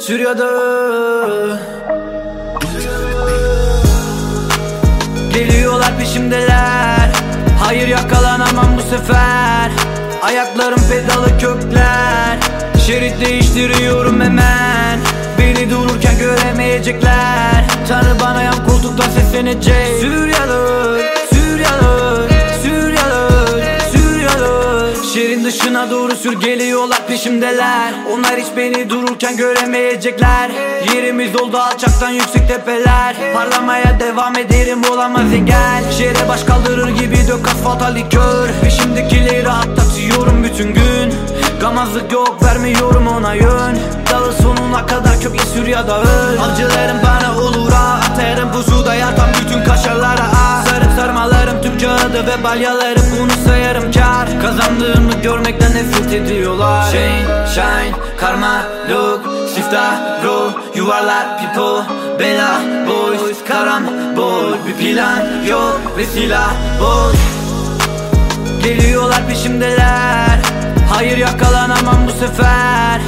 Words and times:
Sürüyordu 0.00 1.58
Geliyorlar 5.32 5.98
peşimdeler. 5.98 7.10
Hayır 7.60 7.88
yakalanamam 7.88 8.76
bu 8.76 8.96
sefer. 8.96 9.70
Ayaklarım 10.22 10.80
pedalı 10.90 11.38
kökler. 11.38 12.38
Şerit 12.86 13.20
değiştiriyorum 13.20 14.20
hemen. 14.20 14.98
Beni 15.38 15.70
dururken 15.70 16.18
göremeyecekler. 16.18 17.64
Tanrı 17.88 18.20
bana 18.20 18.42
yan 18.42 18.66
koltuktan 18.66 19.10
seslenecek. 19.10 20.00
Süryalı, 20.00 20.99
dışına 25.70 25.90
doğru 25.90 26.16
sür 26.16 26.32
geliyorlar 26.32 27.06
peşimdeler. 27.08 27.94
Onlar 28.12 28.40
hiç 28.40 28.46
beni 28.56 28.90
dururken 28.90 29.36
göremeyecekler. 29.36 30.50
Yerimiz 30.94 31.34
doldu 31.34 31.58
alçaktan 31.58 32.10
yüksek 32.10 32.48
tepeler. 32.48 33.16
Parlamaya 33.34 34.00
devam 34.00 34.38
ederim 34.38 34.84
olamaz 34.92 35.32
engel. 35.32 35.84
Şehre 35.98 36.28
baş 36.28 36.44
kaldırır 36.44 36.88
gibi 36.88 37.16
dök 37.28 37.48
asfalta 37.48 37.86
likör. 37.86 38.48
Peşimdekileri 38.62 39.44
rahatlatıyorum 39.44 40.44
bütün 40.44 40.74
gün. 40.74 41.14
Gamazlık 41.60 42.12
yok 42.12 42.42
vermiyorum 42.42 43.08
ona 43.08 43.34
yön. 43.34 43.78
Dalı 44.10 44.32
sonuna 44.32 44.86
kadar 44.86 45.20
kökle 45.20 45.46
sür 45.54 45.66
ya 45.66 45.88
da 45.88 46.00
öl. 46.00 46.38
Avcılarım 46.40 46.96
bana 47.04 47.28
ha. 47.76 48.00
Atarım 48.12 48.52
pusuda 48.52 48.94
yatan 48.94 49.28
bütün 49.40 49.64
kaşarlara 49.64 50.26
ah 50.34 50.64
Sarıp 50.64 50.92
sarmalarım 50.96 51.62
tüm 51.62 51.78
kağıdı 51.78 52.26
ve 52.26 52.44
balyalarım 52.44 53.09
görmekten 55.40 55.74
nefret 55.74 56.12
ediyorlar. 56.12 56.90
Shine, 56.90 57.46
shine, 57.54 57.92
karma, 58.16 58.62
look 58.90 59.48
Sifta, 59.54 60.20
bro, 60.24 60.50
yuvarlar, 60.74 61.38
pipo 61.38 61.82
Bela, 62.18 62.60
boys, 62.88 63.36
karambol 63.48 64.52
Bir 64.68 64.74
plan 64.74 65.44
yok 65.48 65.80
ve 65.96 66.04
silah 66.06 66.52
boş. 66.80 67.16
Geliyorlar 68.64 69.26
peşimdeler. 69.28 70.38
Hayır 70.90 71.16
yakalanamam 71.16 72.06
bu 72.06 72.10
sefer. 72.10 73.00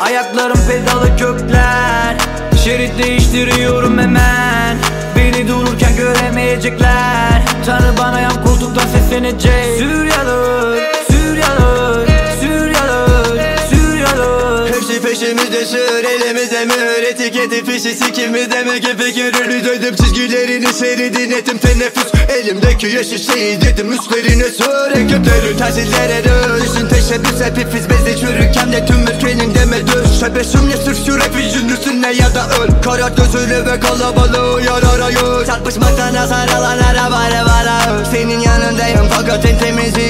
Ayaklarım 0.00 0.58
pedalı 0.68 1.16
kökler. 1.16 2.16
Şerit 2.64 2.98
değiştiriyorum 2.98 3.98
hemen. 3.98 4.76
Beni 5.16 5.48
dururken 5.48 5.96
göremeyecekler. 5.96 7.42
Tanrı 7.66 7.98
bana 7.98 8.20
yan 8.20 8.44
koltuktan 8.44 8.86
seslenecek. 8.86 9.78
Süryalı, 9.78 10.78
elimizde 16.98 17.02
mühür 17.02 17.02
Etiketi 17.02 17.64
fişi 17.64 17.94
sikimizde 17.94 18.64
mi 18.64 18.80
gibi 18.80 19.14
görür 19.14 19.64
Döndüm 19.64 19.96
çizgilerini 19.96 20.72
seyredin 20.72 21.30
ettim. 21.30 21.58
Teneffüs 21.58 22.12
Elimdeki 22.28 22.86
yeşil 22.86 23.32
şeyi 23.32 23.60
dedim 23.60 23.92
üstlerine 23.92 24.44
sür 24.44 24.90
Ekiplerin 24.90 25.58
tersillere 25.58 26.24
dön 26.24 26.60
Düşün 26.62 26.88
teşebbüs 26.88 27.40
hepifiz 27.40 27.90
bezi 27.90 28.20
çürürken 28.20 28.72
de 28.72 28.86
tüm 28.86 29.02
ülkenin 29.02 29.54
deme 29.54 29.86
düş 29.86 30.18
Tebessümle 30.20 30.76
sür 30.76 30.94
sür 30.94 31.20
hep 31.20 31.36
yüzünüzüne 31.36 32.12
ya 32.12 32.34
da 32.34 32.48
öl. 32.48 32.82
Karat 32.82 33.16
gözüyle 33.16 33.66
ve 33.66 33.80
kalabalığı 33.80 34.62
yar 34.62 34.82
arayın 34.82 35.46
Çarpışmaktan 35.46 36.14
hasar 36.14 36.48
alan 36.48 36.78
arabayla 36.78 37.37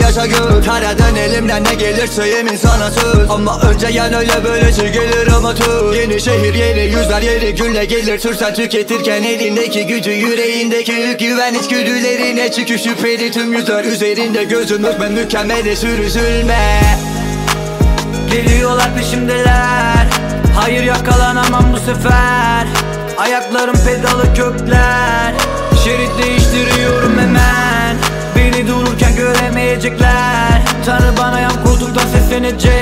yaşa 0.08 0.26
gör 0.26 0.64
Karadan 0.64 1.16
elimden 1.16 1.64
ne 1.64 1.74
gelirse 1.74 2.28
yemin 2.28 2.56
sana 2.56 2.90
söz. 2.90 3.30
Ama 3.30 3.60
önce 3.60 3.86
yan 3.86 4.12
öyle 4.12 4.44
böylesi 4.44 4.92
gelir 4.92 5.28
ama 5.36 5.54
tür 5.54 5.94
Yeni 5.94 6.20
şehir 6.20 6.54
yeni 6.54 6.80
yüzler 6.80 7.22
yeni 7.22 7.54
günle 7.54 7.84
gelir. 7.84 8.18
Sürsen 8.18 8.54
tüketirken 8.54 9.22
elindeki 9.22 9.86
gücü 9.86 10.10
yüreğindeki 10.10 10.92
yük 10.92 11.18
Güven 11.20 11.54
içgüdülerine 11.54 12.50
çıkış 12.50 12.82
şüpheli 12.82 13.30
tüm 13.30 13.52
yüzler 13.52 13.84
Üzerinde 13.84 14.44
gözün 14.44 14.86
ben 15.00 15.12
mükemmele 15.12 15.76
sür 15.76 15.98
üzülme. 15.98 16.80
Geliyorlar 18.32 18.94
peşimdeler. 18.94 20.06
Hayır 20.56 20.82
yakalanamam 20.82 21.72
bu 21.72 21.76
sefer. 21.76 22.66
Ayaklarım 23.18 23.76
pedalı 23.86 24.34
kökler. 24.34 25.34
Şerit 25.84 26.10
değiştiriyorum 26.22 27.18
hemen 27.18 27.88
gelecekler. 29.78 30.62
Tanrı 30.87 31.16
bana 31.19 31.41
yan 31.41 31.65
koltuktan 31.65 32.06
seslenecek 32.06 32.78